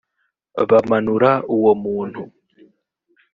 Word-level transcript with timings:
bamanura 0.69 1.31
uwo 1.55 1.71
muntu 1.83 2.21